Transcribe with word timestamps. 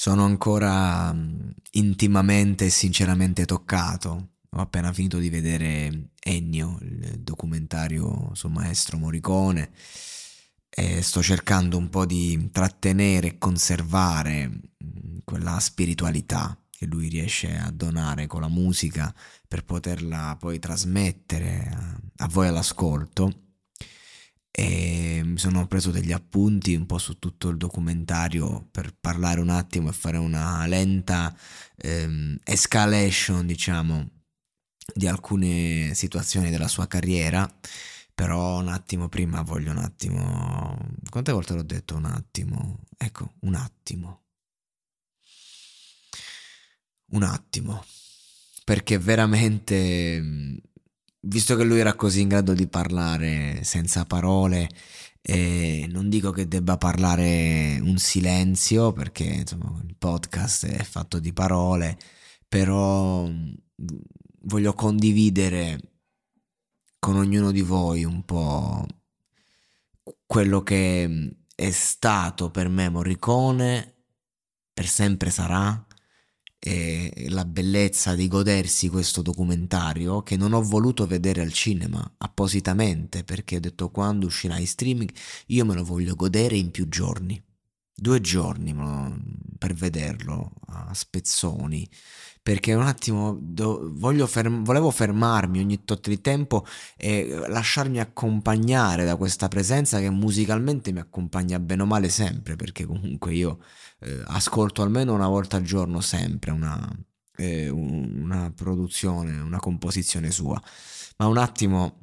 Sono 0.00 0.24
ancora 0.24 1.10
um, 1.10 1.52
intimamente 1.72 2.66
e 2.66 2.70
sinceramente 2.70 3.44
toccato. 3.46 4.28
Ho 4.50 4.60
appena 4.60 4.92
finito 4.92 5.18
di 5.18 5.28
vedere 5.28 6.10
Ennio, 6.20 6.78
il 6.82 7.18
documentario 7.18 8.30
sul 8.32 8.52
maestro 8.52 8.96
Morricone 8.96 9.72
e 10.70 11.02
sto 11.02 11.20
cercando 11.20 11.76
un 11.76 11.90
po' 11.90 12.06
di 12.06 12.48
trattenere 12.52 13.26
e 13.26 13.38
conservare 13.38 14.60
quella 15.24 15.58
spiritualità 15.58 16.56
che 16.70 16.86
lui 16.86 17.08
riesce 17.08 17.56
a 17.56 17.72
donare 17.72 18.28
con 18.28 18.42
la 18.42 18.48
musica 18.48 19.12
per 19.48 19.64
poterla 19.64 20.36
poi 20.38 20.60
trasmettere 20.60 21.76
a 22.18 22.28
voi 22.28 22.46
all'ascolto 22.46 23.47
e 24.58 25.20
mi 25.24 25.38
sono 25.38 25.68
preso 25.68 25.92
degli 25.92 26.10
appunti 26.10 26.74
un 26.74 26.84
po' 26.84 26.98
su 26.98 27.20
tutto 27.20 27.48
il 27.48 27.56
documentario 27.56 28.66
per 28.72 28.92
parlare 29.00 29.40
un 29.40 29.50
attimo 29.50 29.88
e 29.88 29.92
fare 29.92 30.16
una 30.16 30.66
lenta 30.66 31.32
ehm, 31.76 32.38
escalation 32.42 33.46
diciamo 33.46 34.10
di 34.92 35.06
alcune 35.06 35.92
situazioni 35.94 36.50
della 36.50 36.66
sua 36.66 36.88
carriera 36.88 37.48
però 38.12 38.58
un 38.58 38.66
attimo 38.66 39.08
prima 39.08 39.42
voglio 39.42 39.70
un 39.70 39.78
attimo... 39.78 40.76
Quante 41.08 41.30
volte 41.30 41.54
l'ho 41.54 41.62
detto 41.62 41.94
un 41.94 42.06
attimo? 42.06 42.80
Ecco, 42.96 43.34
un 43.42 43.54
attimo. 43.54 44.24
Un 47.12 47.22
attimo. 47.22 47.84
Perché 48.64 48.98
veramente, 48.98 50.60
visto 51.20 51.56
che 51.56 51.64
lui 51.64 51.78
era 51.80 51.94
così 51.94 52.20
in 52.22 52.28
grado 52.28 52.54
di 52.54 52.68
parlare 52.68 53.62
senza 53.64 54.04
parole, 54.04 54.68
eh, 55.20 55.86
non 55.90 56.08
dico 56.08 56.30
che 56.30 56.48
debba 56.48 56.76
parlare 56.78 57.78
un 57.82 57.98
silenzio, 57.98 58.92
perché 58.92 59.24
insomma 59.24 59.80
il 59.86 59.96
podcast 59.96 60.66
è 60.66 60.82
fatto 60.84 61.18
di 61.18 61.32
parole, 61.32 61.98
però 62.48 63.28
voglio 64.42 64.72
condividere 64.72 65.80
con 66.98 67.16
ognuno 67.16 67.50
di 67.52 67.62
voi 67.62 68.04
un 68.04 68.24
po' 68.24 68.86
quello 70.26 70.62
che 70.62 71.36
è 71.54 71.70
stato 71.70 72.50
per 72.50 72.68
me 72.68 72.88
Morricone, 72.88 73.94
per 74.72 74.86
sempre 74.86 75.30
sarà, 75.30 75.86
e 76.60 77.26
la 77.28 77.44
bellezza 77.44 78.14
di 78.14 78.26
godersi 78.26 78.88
questo 78.88 79.22
documentario 79.22 80.22
che 80.22 80.36
non 80.36 80.52
ho 80.52 80.62
voluto 80.62 81.06
vedere 81.06 81.40
al 81.40 81.52
cinema 81.52 82.14
appositamente 82.18 83.22
perché 83.22 83.56
ho 83.56 83.60
detto 83.60 83.90
quando 83.90 84.26
uscirà 84.26 84.58
in 84.58 84.66
streaming 84.66 85.10
io 85.46 85.64
me 85.64 85.74
lo 85.74 85.84
voglio 85.84 86.16
godere 86.16 86.56
in 86.56 86.72
più 86.72 86.88
giorni 86.88 87.40
due 87.94 88.20
giorni 88.20 88.74
per 89.56 89.72
vederlo 89.74 90.52
a 90.66 90.92
spezzoni 90.94 91.88
perché 92.48 92.72
un 92.72 92.80
attimo 92.80 93.36
do, 93.38 93.92
ferm- 94.26 94.64
volevo 94.64 94.90
fermarmi 94.90 95.58
ogni 95.58 95.84
tot 95.84 96.08
di 96.08 96.22
tempo 96.22 96.64
e 96.96 97.44
lasciarmi 97.46 98.00
accompagnare 98.00 99.04
da 99.04 99.16
questa 99.16 99.48
presenza 99.48 100.00
che 100.00 100.08
musicalmente 100.08 100.90
mi 100.90 100.98
accompagna 100.98 101.58
bene 101.58 101.82
o 101.82 101.84
male 101.84 102.08
sempre, 102.08 102.56
perché 102.56 102.86
comunque 102.86 103.34
io 103.34 103.58
eh, 104.00 104.22
ascolto 104.28 104.80
almeno 104.80 105.12
una 105.12 105.28
volta 105.28 105.58
al 105.58 105.62
giorno 105.62 106.00
sempre 106.00 106.50
una, 106.50 106.90
eh, 107.36 107.68
una 107.68 108.50
produzione, 108.50 109.38
una 109.40 109.58
composizione 109.58 110.30
sua. 110.30 110.58
Ma 111.18 111.26
un 111.26 111.36
attimo 111.36 111.98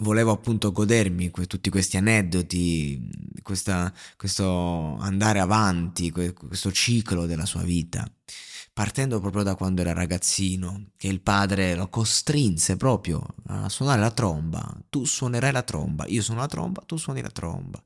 volevo 0.00 0.30
appunto 0.30 0.70
godermi 0.70 1.30
que- 1.32 1.46
tutti 1.46 1.68
questi 1.68 1.96
aneddoti, 1.96 3.40
questa, 3.42 3.92
questo 4.16 4.96
andare 4.98 5.40
avanti, 5.40 6.12
que- 6.12 6.32
questo 6.32 6.70
ciclo 6.70 7.26
della 7.26 7.44
sua 7.44 7.62
vita 7.62 8.08
partendo 8.76 9.20
proprio 9.20 9.42
da 9.42 9.54
quando 9.54 9.80
era 9.80 9.94
ragazzino, 9.94 10.90
che 10.98 11.08
il 11.08 11.22
padre 11.22 11.74
lo 11.74 11.88
costrinse 11.88 12.76
proprio 12.76 13.26
a 13.46 13.70
suonare 13.70 14.02
la 14.02 14.10
tromba. 14.10 14.78
Tu 14.90 15.06
suonerai 15.06 15.50
la 15.50 15.62
tromba, 15.62 16.04
io 16.08 16.20
suono 16.20 16.40
la 16.40 16.46
tromba, 16.46 16.82
tu 16.84 16.98
suoni 16.98 17.22
la 17.22 17.30
tromba. 17.30 17.82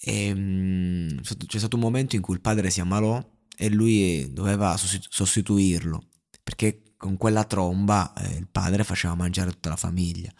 E, 0.00 0.32
um, 0.32 1.20
c'è 1.20 1.58
stato 1.58 1.76
un 1.76 1.82
momento 1.82 2.16
in 2.16 2.22
cui 2.22 2.32
il 2.32 2.40
padre 2.40 2.70
si 2.70 2.80
ammalò 2.80 3.22
e 3.58 3.68
lui 3.68 4.32
doveva 4.32 4.74
sostituirlo, 4.78 6.02
perché 6.42 6.94
con 6.96 7.18
quella 7.18 7.44
tromba 7.44 8.14
eh, 8.14 8.38
il 8.38 8.48
padre 8.50 8.84
faceva 8.84 9.14
mangiare 9.14 9.50
tutta 9.50 9.68
la 9.68 9.76
famiglia. 9.76 10.32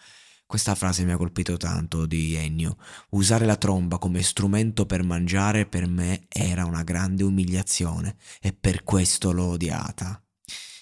Questa 0.47 0.75
frase 0.75 1.03
mi 1.03 1.11
ha 1.11 1.17
colpito 1.17 1.57
tanto 1.57 2.05
di 2.05 2.35
Ennio. 2.35 2.77
Usare 3.09 3.45
la 3.45 3.57
tromba 3.57 3.97
come 3.97 4.23
strumento 4.23 4.85
per 4.85 5.03
mangiare 5.03 5.65
per 5.65 5.87
me 5.89 6.27
era 6.29 6.63
una 6.63 6.83
grande 6.83 7.23
umiliazione 7.23 8.15
e 8.39 8.53
per 8.53 8.85
questo 8.85 9.33
l'ho 9.33 9.47
odiata. 9.47 10.23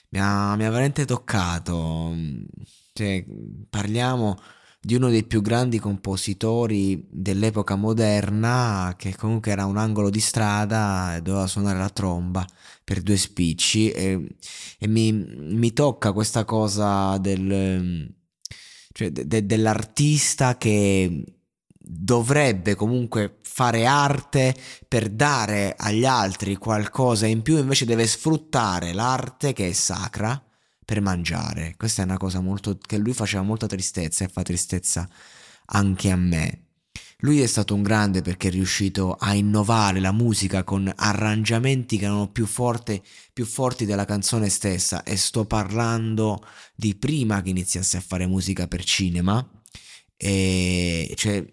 Mi 0.10 0.20
ha, 0.22 0.56
mi 0.56 0.66
ha 0.66 0.70
veramente 0.70 1.06
toccato. 1.06 2.14
Cioè, 2.94 3.26
parliamo 3.68 4.38
di 4.80 4.94
uno 4.94 5.10
dei 5.10 5.24
più 5.24 5.42
grandi 5.42 5.80
compositori 5.80 7.08
dell'epoca 7.10 7.76
moderna 7.76 8.94
che 8.96 9.16
comunque 9.16 9.52
era 9.52 9.66
un 9.66 9.78
angolo 9.78 10.12
di 10.12 10.20
strada 10.20 11.16
e 11.16 11.24
doveva 11.24 11.48
suonare 11.48 11.80
la 11.80 11.90
tromba 11.90 12.46
per 12.84 13.02
due 13.02 13.18
spicci 13.18 13.90
e, 13.90 14.36
e 14.78 14.88
mi, 14.88 15.12
mi 15.12 15.74
tocca 15.74 16.14
questa 16.14 16.46
cosa 16.46 17.18
del 17.18 18.14
cioè 18.96 19.12
de- 19.12 19.46
dell'artista 19.46 20.58
che 20.58 21.22
dovrebbe 21.78 22.76
comunque 22.76 23.40
fare 23.42 23.86
arte 23.86 24.56
per 24.88 25.10
dare 25.10 25.76
agli 25.78 26.06
altri 26.06 26.56
qualcosa 26.56 27.26
in 27.26 27.42
più, 27.42 27.58
invece 27.58 27.84
deve 27.84 28.08
sfruttare 28.08 28.94
l'arte 28.94 29.52
che 29.52 29.68
è 29.68 29.74
sacra 29.74 30.42
per 30.86 31.02
mangiare. 31.02 31.76
Questa 31.76 32.04
è 32.04 32.06
una 32.06 32.16
cosa 32.16 32.40
molto 32.40 32.78
che 32.78 32.98
lui 32.98 33.14
faceva 33.14 33.44
molta 33.44 33.68
tristezza 33.68 34.24
e 34.24 34.30
fa 34.30 34.44
tristezza 34.44 35.06
anche 35.66 36.10
a 36.10 36.16
me. 36.16 36.65
Lui 37.20 37.42
è 37.42 37.48
stato 37.48 37.74
un 37.74 37.82
grande 37.82 38.22
perché 38.22 38.50
è 38.50 38.52
riuscito 38.52 39.14
a 39.14 39.34
innovare 39.34 40.00
la 40.00 40.12
musica 40.12 40.64
con 40.64 40.92
arrangiamenti 40.94 41.98
che 41.98 42.06
erano 42.06 42.30
più, 42.30 42.46
forte, 42.46 43.02
più 43.32 43.46
forti 43.46 43.86
della 43.86 44.06
canzone 44.06 44.50
stessa 44.50 45.04
e 45.04 45.16
sto 45.16 45.46
parlando 45.46 46.46
di 46.76 46.96
prima 46.96 47.42
che 47.42 47.50
iniziasse 47.50 47.98
a 47.98 48.02
fare 48.02 48.28
musica 48.28 48.68
per 48.68 48.84
cinema. 48.84 49.48
E 50.18 51.14
cioè, 51.16 51.46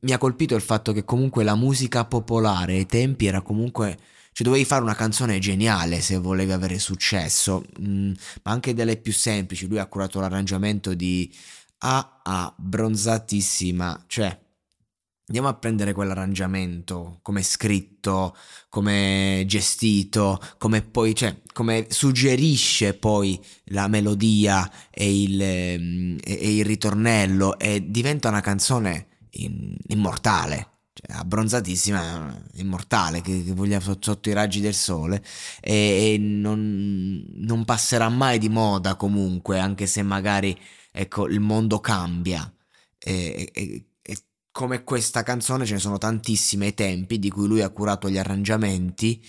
mi 0.00 0.12
ha 0.12 0.18
colpito 0.18 0.54
il 0.54 0.62
fatto 0.62 0.92
che 0.92 1.04
comunque 1.04 1.44
la 1.44 1.54
musica 1.54 2.04
popolare 2.04 2.74
ai 2.76 2.86
tempi 2.86 3.26
era 3.26 3.40
comunque 3.40 3.98
cioè 4.32 4.46
dovevi 4.46 4.64
fare 4.64 4.82
una 4.82 4.94
canzone 4.94 5.38
geniale 5.38 6.00
se 6.00 6.16
volevi 6.18 6.52
avere 6.52 6.78
successo, 6.78 7.64
mm, 7.80 8.12
ma 8.44 8.52
anche 8.52 8.74
delle 8.74 8.96
più 8.96 9.12
semplici. 9.12 9.66
Lui 9.66 9.78
ha 9.78 9.86
curato 9.86 10.20
l'arrangiamento 10.20 10.94
di 10.94 11.32
A 11.78 12.20
A 12.22 12.54
bronzatissima, 12.56 14.04
cioè 14.06 14.38
andiamo 15.30 15.46
a 15.48 15.54
prendere 15.54 15.92
quell'arrangiamento, 15.92 17.20
come 17.22 17.42
scritto, 17.44 18.36
come 18.68 19.44
gestito, 19.46 20.40
come 20.58 20.82
poi, 20.82 21.14
cioè, 21.14 21.40
come 21.52 21.86
suggerisce 21.88 22.94
poi 22.94 23.40
la 23.66 23.86
melodia 23.86 24.68
e 24.90 25.22
il, 25.22 25.40
e, 25.40 26.20
e 26.20 26.56
il 26.56 26.64
ritornello 26.64 27.58
e 27.60 27.90
diventa 27.90 28.28
una 28.28 28.40
canzone 28.40 29.06
in, 29.34 29.76
immortale. 29.88 30.68
cioè, 30.92 31.16
abbronzatissima, 31.16 32.46
immortale, 32.54 33.20
che, 33.20 33.44
che 33.44 33.52
voglia 33.52 33.78
sotto, 33.78 34.28
i 34.28 34.32
raggi 34.32 34.60
del 34.60 34.74
sole 34.74 35.22
e, 35.60 36.14
e 36.14 36.18
non, 36.18 37.24
non, 37.34 37.64
passerà 37.64 38.08
mai 38.08 38.38
di 38.38 38.48
moda 38.48 38.96
comunque, 38.96 39.60
anche 39.60 39.86
se 39.86 40.02
magari 40.02 40.58
ecco, 40.90 41.28
il 41.28 41.38
mondo 41.38 41.78
cambia. 41.78 42.52
E, 43.02 43.48
e 43.54 43.84
come 44.52 44.84
questa 44.84 45.22
canzone 45.22 45.64
ce 45.64 45.74
ne 45.74 45.78
sono 45.78 45.98
tantissime 45.98 46.66
ai 46.66 46.74
tempi 46.74 47.18
di 47.18 47.30
cui 47.30 47.46
lui 47.46 47.62
ha 47.62 47.70
curato 47.70 48.08
gli 48.08 48.18
arrangiamenti 48.18 49.22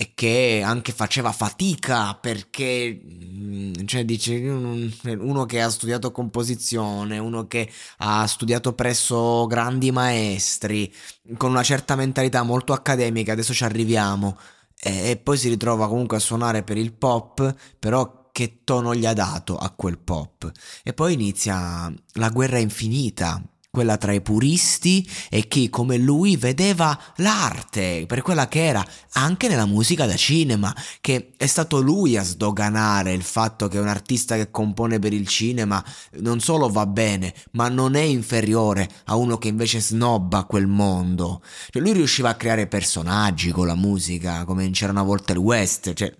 e 0.00 0.12
che 0.14 0.62
anche 0.64 0.92
faceva 0.92 1.32
fatica 1.32 2.14
perché, 2.14 3.00
mm, 3.04 3.72
cioè, 3.84 4.04
dice 4.04 4.36
uno 4.36 5.44
che 5.44 5.60
ha 5.60 5.68
studiato 5.70 6.12
composizione, 6.12 7.18
uno 7.18 7.48
che 7.48 7.68
ha 7.98 8.24
studiato 8.28 8.74
presso 8.74 9.46
grandi 9.48 9.90
maestri, 9.90 10.92
con 11.36 11.50
una 11.50 11.64
certa 11.64 11.96
mentalità 11.96 12.44
molto 12.44 12.72
accademica, 12.72 13.32
adesso 13.32 13.52
ci 13.52 13.64
arriviamo, 13.64 14.38
e, 14.80 15.10
e 15.10 15.16
poi 15.16 15.36
si 15.36 15.48
ritrova 15.48 15.88
comunque 15.88 16.18
a 16.18 16.20
suonare 16.20 16.62
per 16.62 16.76
il 16.76 16.92
pop, 16.92 17.52
però 17.80 18.30
che 18.30 18.60
tono 18.62 18.94
gli 18.94 19.04
ha 19.04 19.14
dato 19.14 19.56
a 19.56 19.70
quel 19.70 19.98
pop? 19.98 20.48
E 20.84 20.92
poi 20.92 21.14
inizia 21.14 21.92
la 22.12 22.28
guerra 22.28 22.58
infinita 22.58 23.42
quella 23.78 23.96
tra 23.96 24.12
i 24.12 24.20
puristi 24.20 25.08
e 25.30 25.46
chi 25.46 25.70
come 25.70 25.98
lui 25.98 26.36
vedeva 26.36 26.98
l'arte 27.18 28.06
per 28.08 28.22
quella 28.22 28.48
che 28.48 28.64
era, 28.64 28.84
anche 29.12 29.46
nella 29.46 29.66
musica 29.66 30.04
da 30.04 30.16
cinema, 30.16 30.74
che 31.00 31.30
è 31.36 31.46
stato 31.46 31.80
lui 31.80 32.16
a 32.16 32.24
sdoganare 32.24 33.12
il 33.12 33.22
fatto 33.22 33.68
che 33.68 33.78
un 33.78 33.86
artista 33.86 34.34
che 34.34 34.50
compone 34.50 34.98
per 34.98 35.12
il 35.12 35.28
cinema 35.28 35.82
non 36.14 36.40
solo 36.40 36.68
va 36.68 36.86
bene, 36.86 37.32
ma 37.52 37.68
non 37.68 37.94
è 37.94 38.00
inferiore 38.00 38.88
a 39.04 39.14
uno 39.14 39.38
che 39.38 39.46
invece 39.46 39.80
snobba 39.80 40.42
quel 40.42 40.66
mondo. 40.66 41.40
Cioè 41.70 41.80
lui 41.80 41.92
riusciva 41.92 42.30
a 42.30 42.34
creare 42.34 42.66
personaggi 42.66 43.52
con 43.52 43.68
la 43.68 43.76
musica, 43.76 44.44
come 44.44 44.68
c'era 44.70 44.90
una 44.90 45.04
volta 45.04 45.32
il 45.32 45.38
West, 45.38 45.94
cioè 45.94 46.12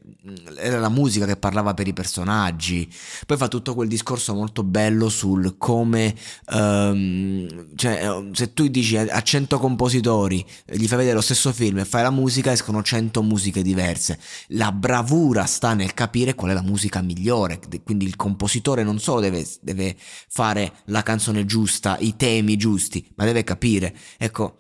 era 0.57 0.79
la 0.79 0.89
musica 0.89 1.27
che 1.27 1.37
parlava 1.37 1.75
per 1.75 1.87
i 1.87 1.93
personaggi. 1.93 2.89
Poi 3.27 3.37
fa 3.37 3.49
tutto 3.49 3.75
quel 3.75 3.89
discorso 3.89 4.35
molto 4.35 4.63
bello 4.63 5.09
sul 5.09 5.57
come 5.59 6.15
um, 6.51 7.75
cioè, 7.75 8.09
eh, 8.09 8.31
se 8.33 8.53
tu 8.53 8.67
dici 8.69 8.97
a 8.97 9.23
100 9.23 9.59
compositori, 9.59 10.45
gli 10.65 10.87
fai 10.87 10.99
vedere 10.99 11.15
lo 11.15 11.21
stesso 11.21 11.53
film 11.53 11.79
e 11.79 11.85
fai 11.85 12.03
la 12.03 12.11
musica, 12.11 12.53
escono 12.53 12.83
100 12.83 13.23
musiche 13.23 13.63
diverse. 13.63 14.19
La 14.49 14.73
bravura 14.73 15.45
sta 15.45 15.75
nel 15.75 15.95
capire 15.95 16.35
qual 16.35 16.51
è 16.51 16.55
la 16.55 16.63
musica 16.63 17.01
migliore, 17.03 17.61
quindi 17.85 18.07
il 18.07 18.17
compositore 18.17 18.83
non 18.83 18.99
solo 18.99 19.21
deve, 19.21 19.47
deve 19.61 19.97
fare 20.29 20.73
la 20.87 21.03
canzone 21.03 21.45
giusta, 21.45 21.97
i 21.99 22.17
temi 22.17 22.57
giusti, 22.57 23.07
ma 23.17 23.25
deve 23.25 23.45
capire. 23.45 23.95
Ecco, 24.17 24.59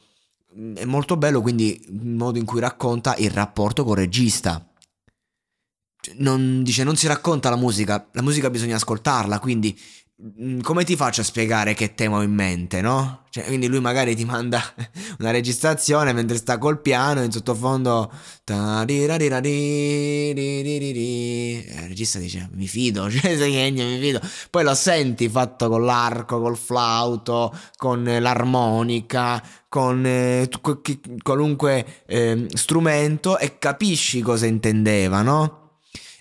è 0.75 0.85
molto 0.85 1.17
bello 1.17 1.41
quindi 1.41 1.81
il 1.88 2.06
modo 2.06 2.38
in 2.38 2.44
cui 2.44 2.61
racconta 2.61 3.15
il 3.17 3.31
rapporto 3.31 3.85
col 3.85 3.97
regista. 3.97 4.68
Cioè, 6.00 6.14
non, 6.18 6.62
dice 6.62 6.84
non 6.84 6.96
si 6.96 7.06
racconta 7.06 7.50
la 7.50 7.56
musica, 7.56 8.08
la 8.12 8.22
musica 8.22 8.50
bisogna 8.50 8.76
ascoltarla, 8.76 9.38
quindi 9.38 9.78
Mm, 10.20 10.62
come 10.62 10.82
ti 10.82 10.96
faccio 10.96 11.20
a 11.20 11.24
spiegare 11.24 11.74
che 11.74 11.94
tema 11.94 12.16
ho 12.16 12.22
in 12.22 12.32
mente, 12.32 12.80
no? 12.80 13.26
Cioè, 13.30 13.44
quindi 13.44 13.68
lui 13.68 13.78
magari 13.78 14.16
ti 14.16 14.24
manda 14.24 14.60
una 15.20 15.30
registrazione 15.30 16.12
mentre 16.12 16.38
sta 16.38 16.58
col 16.58 16.80
piano 16.80 17.22
in 17.22 17.30
sottofondo 17.30 18.10
il 18.44 19.06
regista 21.86 22.18
dice 22.18 22.48
mi 22.54 22.66
fido, 22.66 23.06
cioè 23.08 23.70
mi 23.70 24.00
fido. 24.00 24.20
Poi 24.50 24.64
lo 24.64 24.74
senti 24.74 25.28
fatto 25.28 25.68
con 25.68 25.84
l'arco, 25.84 26.40
col 26.40 26.56
flauto, 26.56 27.56
con 27.76 28.02
l'armonica, 28.02 29.40
con 29.68 30.04
eh, 30.04 30.48
qualunque 31.22 32.02
eh, 32.06 32.46
strumento 32.54 33.38
e 33.38 33.58
capisci 33.58 34.20
cosa 34.20 34.46
intendeva, 34.46 35.22
no? 35.22 35.57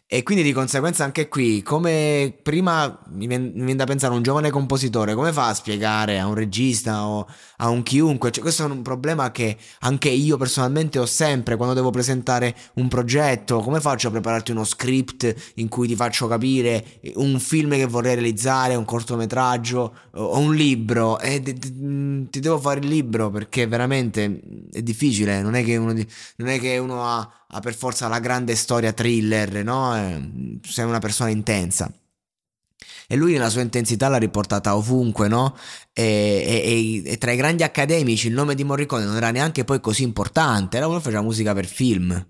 E 0.10 0.24
quindi 0.24 0.42
di 0.42 0.54
conseguenza 0.54 1.04
anche 1.04 1.28
qui, 1.28 1.62
come 1.62 2.34
prima 2.42 2.98
mi 3.10 3.28
viene 3.28 3.76
da 3.76 3.84
pensare 3.84 4.14
un 4.14 4.24
giovane 4.24 4.50
compositore, 4.50 5.14
come 5.14 5.34
fa 5.34 5.50
a 5.50 5.54
spiegare 5.54 6.18
a 6.18 6.28
un 6.28 6.34
regista 6.34 7.06
o 7.06 7.28
a 7.58 7.68
un 7.68 7.84
chiunque? 7.84 8.32
Cioè, 8.32 8.42
questo 8.42 8.64
è 8.64 8.68
un 8.68 8.82
problema 8.84 9.32
che 9.32 9.58
anche 9.80 10.08
io 10.08 10.38
personalmente 10.38 10.98
ho 10.98 11.06
sempre 11.06 11.58
quando 11.58 11.76
devo 11.76 11.90
presentare 11.90 12.56
un 12.76 12.88
progetto. 12.88 13.60
Come 13.60 13.82
faccio 13.82 14.08
a 14.08 14.12
prepararti 14.12 14.52
uno 14.52 14.64
script 14.64 15.52
in 15.56 15.68
cui 15.68 15.90
ti 15.90 15.96
faccio 15.98 16.28
capire 16.28 17.02
un 17.16 17.38
film 17.38 17.72
che 17.72 17.86
vorrei 17.86 18.14
realizzare, 18.14 18.76
un 18.76 18.86
cortometraggio 18.86 19.94
o 20.12 20.40
un 20.40 20.56
libro? 20.56 21.20
E 21.20 21.44
mm, 21.70 22.28
ti 22.30 22.40
devo 22.40 22.60
fare 22.60 22.80
il 22.80 22.88
libro 22.88 23.30
perché 23.30 23.68
veramente 23.68 24.40
è 24.72 24.82
difficile, 24.82 25.42
non 25.42 25.56
è 25.56 25.66
che 25.66 25.76
uno, 25.76 25.92
non 26.38 26.48
è 26.48 26.60
che 26.60 26.78
uno 26.78 27.04
ha 27.04 27.30
ha 27.50 27.60
per 27.60 27.76
forza 27.76 28.08
la 28.08 28.20
grande 28.20 28.56
storia 28.56 28.94
thriller, 28.94 29.64
no? 29.64 29.96
Eh, 29.96 30.60
sei 30.64 30.86
una 30.86 31.00
persona 31.00 31.30
intensa. 31.30 31.92
E 33.10 33.16
lui 33.16 33.34
nella 33.34 33.50
sua 33.50 33.62
intensità 33.62 34.10
l'ha 34.10 34.18
riportata 34.18 34.76
ovunque, 34.76 35.30
no? 35.30 35.56
E, 35.94 37.04
e, 37.04 37.10
e, 37.10 37.18
tra 37.18 37.32
i 37.32 37.38
grandi 37.38 37.64
accademici 37.64 38.28
il 38.28 38.34
nome 38.34 38.54
di 38.54 38.66
Morricone 38.66 39.06
non 39.06 39.16
era 39.16 39.32
neanche 39.32 39.64
poi 39.64 39.80
così 39.80 40.04
importante, 40.04 40.78
era 40.78 40.88
uno 40.88 40.98
che 40.98 41.04
faceva 41.04 41.22
musica 41.22 41.54
per 41.54 41.66
film. 41.66 42.28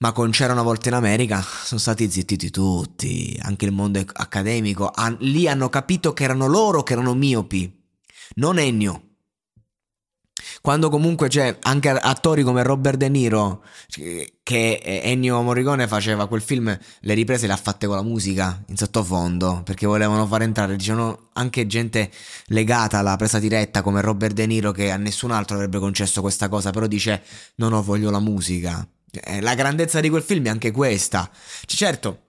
Ma 0.00 0.12
con 0.12 0.30
C'era 0.30 0.52
una 0.52 0.62
volta 0.62 0.88
in 0.88 0.94
America 0.94 1.40
sono 1.42 1.80
stati 1.80 2.08
zittiti 2.08 2.50
tutti, 2.50 3.36
anche 3.42 3.64
il 3.64 3.72
mondo 3.72 4.00
accademico. 4.12 4.92
Lì 5.20 5.48
hanno 5.48 5.68
capito 5.68 6.12
che 6.12 6.24
erano 6.24 6.46
loro 6.46 6.82
che 6.82 6.92
erano 6.92 7.14
miopi, 7.14 7.72
non 8.34 8.58
Ennio. 8.58 9.07
Quando 10.60 10.88
comunque 10.90 11.28
c'è 11.28 11.56
anche 11.62 11.88
attori 11.88 12.42
come 12.42 12.62
Robert 12.62 12.96
De 12.96 13.08
Niro, 13.08 13.62
che 14.42 14.80
Ennio 14.82 15.40
Morricone 15.42 15.86
faceva 15.88 16.28
quel 16.28 16.42
film, 16.42 16.76
le 17.00 17.14
riprese 17.14 17.46
le 17.46 17.52
ha 17.52 17.56
fatte 17.56 17.86
con 17.86 17.96
la 17.96 18.02
musica 18.02 18.62
in 18.68 18.76
sottofondo, 18.76 19.62
perché 19.64 19.86
volevano 19.86 20.26
far 20.26 20.42
entrare, 20.42 20.76
dicevano 20.76 21.28
anche 21.34 21.66
gente 21.66 22.10
legata 22.46 22.98
alla 22.98 23.16
presa 23.16 23.38
diretta 23.38 23.82
come 23.82 24.00
Robert 24.00 24.34
De 24.34 24.46
Niro 24.46 24.72
che 24.72 24.90
a 24.90 24.96
nessun 24.96 25.30
altro 25.30 25.56
avrebbe 25.56 25.78
concesso 25.78 26.20
questa 26.20 26.48
cosa, 26.48 26.70
però 26.70 26.86
dice 26.86 27.22
no 27.56 27.68
no 27.68 27.82
voglio 27.82 28.10
la 28.10 28.20
musica. 28.20 28.86
Eh, 29.10 29.40
la 29.40 29.54
grandezza 29.54 30.00
di 30.00 30.10
quel 30.10 30.22
film 30.22 30.46
è 30.46 30.50
anche 30.50 30.70
questa. 30.70 31.30
Certo, 31.64 32.20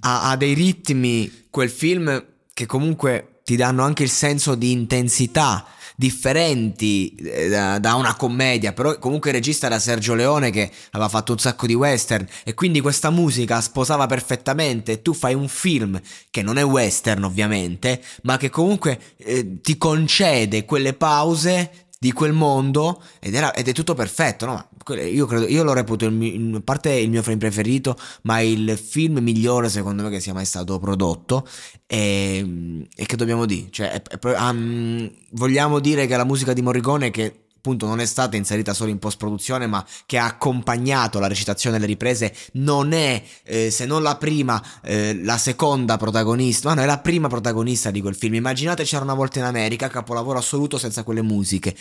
ha, 0.00 0.30
ha 0.30 0.36
dei 0.36 0.54
ritmi 0.54 1.46
quel 1.50 1.70
film 1.70 2.24
che 2.52 2.66
comunque 2.66 3.40
ti 3.44 3.56
danno 3.56 3.82
anche 3.82 4.02
il 4.02 4.10
senso 4.10 4.54
di 4.54 4.72
intensità 4.72 5.66
differenti 5.98 7.12
eh, 7.16 7.48
da, 7.48 7.80
da, 7.80 7.96
una 7.96 8.14
commedia, 8.14 8.72
però 8.72 8.96
comunque 9.00 9.30
il 9.30 9.36
regista 9.36 9.66
era 9.66 9.80
Sergio 9.80 10.14
Leone 10.14 10.50
che 10.50 10.70
aveva 10.92 11.08
fatto 11.08 11.32
un 11.32 11.38
sacco 11.38 11.66
di 11.66 11.74
western 11.74 12.24
e 12.44 12.54
quindi 12.54 12.80
questa 12.80 13.10
musica 13.10 13.60
sposava 13.60 14.06
perfettamente 14.06 15.02
tu 15.02 15.12
fai 15.12 15.34
un 15.34 15.48
film 15.48 16.00
che 16.30 16.42
non 16.42 16.56
è 16.56 16.64
western 16.64 17.24
ovviamente, 17.24 18.00
ma 18.22 18.36
che 18.36 18.48
comunque 18.48 19.00
eh, 19.16 19.60
ti 19.60 19.76
concede 19.76 20.64
quelle 20.64 20.92
pause 20.92 21.88
di 21.98 22.12
quel 22.12 22.32
mondo 22.32 23.02
ed, 23.18 23.34
era, 23.34 23.52
ed 23.52 23.66
è 23.66 23.72
tutto 23.72 23.94
perfetto, 23.94 24.46
no? 24.46 24.67
Io, 24.94 25.26
credo, 25.26 25.46
io 25.46 25.62
lo 25.62 25.72
reputo, 25.72 26.06
il, 26.06 26.54
a 26.56 26.60
parte 26.60 26.92
il 26.92 27.10
mio 27.10 27.22
film 27.22 27.38
preferito, 27.38 27.96
ma 28.22 28.40
il 28.40 28.78
film 28.78 29.18
migliore 29.18 29.68
secondo 29.68 30.02
me 30.02 30.10
che 30.10 30.20
sia 30.20 30.32
mai 30.32 30.44
stato 30.44 30.78
prodotto 30.78 31.46
e, 31.86 32.86
e 32.94 33.06
che 33.06 33.16
dobbiamo 33.16 33.46
dire? 33.46 33.68
Cioè, 33.70 34.02
um, 34.22 35.10
vogliamo 35.32 35.78
dire 35.78 36.06
che 36.06 36.16
la 36.16 36.24
musica 36.24 36.52
di 36.52 36.62
Morricone 36.62 37.10
che 37.10 37.46
appunto 37.58 37.86
non 37.86 38.00
è 38.00 38.06
stata 38.06 38.36
inserita 38.36 38.72
solo 38.72 38.90
in 38.90 38.98
post 38.98 39.18
produzione 39.18 39.66
ma 39.66 39.84
che 40.06 40.16
ha 40.16 40.24
accompagnato 40.24 41.18
la 41.18 41.26
recitazione 41.26 41.76
delle 41.76 41.90
riprese 41.90 42.34
non 42.52 42.92
è 42.92 43.22
eh, 43.44 43.70
se 43.70 43.84
non 43.84 44.02
la 44.02 44.16
prima 44.16 44.62
eh, 44.82 45.20
la 45.22 45.36
seconda 45.36 45.96
protagonista 45.96 46.68
ma 46.68 46.74
no 46.74 46.82
è 46.82 46.86
la 46.86 46.98
prima 46.98 47.28
protagonista 47.28 47.90
di 47.90 48.00
quel 48.00 48.14
film 48.14 48.34
immaginate 48.34 48.84
c'era 48.84 49.02
una 49.02 49.14
volta 49.14 49.40
in 49.40 49.44
America 49.44 49.88
capolavoro 49.88 50.38
assoluto 50.38 50.78
senza 50.78 51.02
quelle 51.02 51.22
musiche 51.22 51.74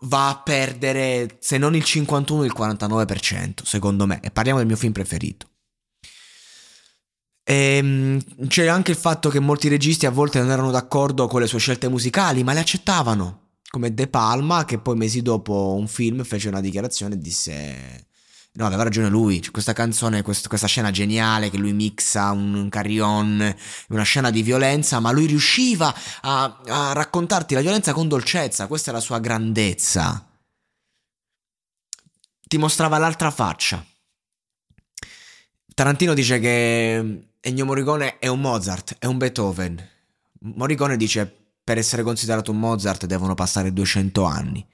va 0.00 0.28
a 0.28 0.38
perdere 0.38 1.36
se 1.40 1.58
non 1.58 1.74
il 1.74 1.84
51 1.84 2.44
il 2.44 2.54
49% 2.56 3.62
secondo 3.64 4.06
me. 4.06 4.20
E 4.20 4.30
parliamo 4.30 4.58
del 4.58 4.66
mio 4.66 4.76
film 4.76 4.92
preferito. 4.92 5.48
E, 7.42 7.76
ehm, 7.76 8.46
c'è 8.48 8.66
anche 8.66 8.90
il 8.92 8.96
fatto 8.96 9.28
che 9.28 9.40
molti 9.40 9.68
registi 9.68 10.06
a 10.06 10.10
volte 10.10 10.40
non 10.40 10.50
erano 10.50 10.70
d'accordo 10.70 11.26
con 11.26 11.40
le 11.40 11.46
sue 11.46 11.58
scelte 11.58 11.88
musicali 11.88 12.42
ma 12.42 12.52
le 12.52 12.60
accettavano. 12.60 13.40
Come 13.70 13.92
De 13.92 14.06
Palma 14.06 14.64
che 14.64 14.78
poi 14.78 14.96
mesi 14.96 15.20
dopo 15.20 15.74
un 15.76 15.88
film 15.88 16.22
fece 16.22 16.48
una 16.48 16.60
dichiarazione 16.60 17.14
e 17.14 17.18
disse 17.18 18.06
no 18.56 18.66
aveva 18.66 18.84
ragione 18.84 19.08
lui 19.08 19.40
c'è 19.40 19.50
questa 19.50 19.72
canzone 19.72 20.22
quest- 20.22 20.48
questa 20.48 20.66
scena 20.66 20.90
geniale 20.90 21.50
che 21.50 21.56
lui 21.56 21.72
mixa 21.72 22.30
un, 22.30 22.54
un 22.54 22.68
carillon 22.68 23.54
una 23.88 24.02
scena 24.02 24.30
di 24.30 24.42
violenza 24.42 25.00
ma 25.00 25.10
lui 25.10 25.26
riusciva 25.26 25.94
a, 26.22 26.60
a 26.66 26.92
raccontarti 26.92 27.54
la 27.54 27.60
violenza 27.60 27.92
con 27.92 28.08
dolcezza 28.08 28.66
questa 28.66 28.90
è 28.90 28.94
la 28.94 29.00
sua 29.00 29.18
grandezza 29.18 30.26
ti 32.46 32.58
mostrava 32.58 32.98
l'altra 32.98 33.30
faccia 33.30 33.84
Tarantino 35.74 36.14
dice 36.14 36.38
che 36.38 37.30
Ennio 37.40 37.64
Morricone 37.64 38.18
è 38.20 38.28
un 38.28 38.40
Mozart, 38.40 38.94
è 39.00 39.06
un 39.06 39.18
Beethoven. 39.18 39.90
Morricone 40.42 40.96
dice 40.96 41.30
per 41.64 41.78
essere 41.78 42.04
considerato 42.04 42.52
un 42.52 42.60
Mozart 42.60 43.06
devono 43.06 43.34
passare 43.34 43.72
200 43.72 44.24
anni. 44.24 44.64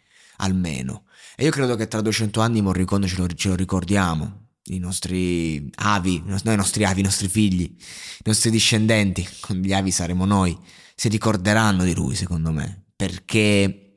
almeno. 0.43 1.05
E 1.37 1.45
io 1.45 1.51
credo 1.51 1.77
che 1.77 1.89
tra 1.89 2.01
200 2.01 2.41
anni 2.41 2.61
Morricone 2.61 3.07
ce 3.07 3.17
lo, 3.17 3.27
ce 3.29 3.49
lo 3.49 3.55
ricordiamo, 3.55 4.49
i 4.65 4.79
nostri 4.79 5.71
avi, 5.77 6.23
noi 6.25 6.57
nostri 6.57 6.85
avi, 6.85 7.01
i 7.01 7.05
nostri 7.05 7.29
figli, 7.29 7.63
i 7.63 8.23
nostri 8.25 8.51
discendenti, 8.51 9.27
con 9.41 9.57
gli 9.57 9.73
avi 9.73 9.91
saremo 9.91 10.25
noi, 10.25 10.57
si 10.95 11.09
ricorderanno 11.09 11.85
di 11.85 11.95
lui 11.95 12.15
secondo 12.15 12.53
me, 12.53 12.85
perché, 12.95 13.97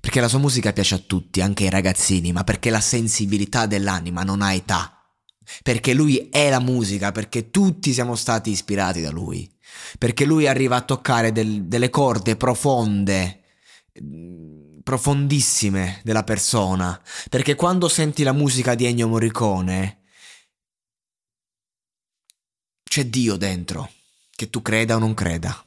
perché 0.00 0.20
la 0.20 0.28
sua 0.28 0.38
musica 0.38 0.72
piace 0.72 0.96
a 0.96 0.98
tutti, 0.98 1.40
anche 1.40 1.64
ai 1.64 1.70
ragazzini, 1.70 2.32
ma 2.32 2.44
perché 2.44 2.70
la 2.70 2.80
sensibilità 2.80 3.66
dell'anima 3.66 4.22
non 4.22 4.42
ha 4.42 4.52
età, 4.52 5.02
perché 5.62 5.94
lui 5.94 6.28
è 6.30 6.50
la 6.50 6.60
musica, 6.60 7.12
perché 7.12 7.50
tutti 7.50 7.92
siamo 7.92 8.16
stati 8.16 8.50
ispirati 8.50 9.00
da 9.00 9.10
lui, 9.10 9.50
perché 9.98 10.24
lui 10.24 10.46
arriva 10.46 10.76
a 10.76 10.82
toccare 10.82 11.32
del, 11.32 11.64
delle 11.64 11.90
corde 11.90 12.36
profonde, 12.36 13.40
profondissime 14.82 16.00
della 16.04 16.24
persona, 16.24 17.00
perché 17.28 17.54
quando 17.54 17.88
senti 17.88 18.22
la 18.22 18.32
musica 18.32 18.74
di 18.74 18.86
Ennio 18.86 19.08
Morricone 19.08 20.00
c'è 22.82 23.06
Dio 23.06 23.36
dentro, 23.36 23.90
che 24.30 24.50
tu 24.50 24.60
creda 24.60 24.96
o 24.96 24.98
non 24.98 25.14
creda. 25.14 25.64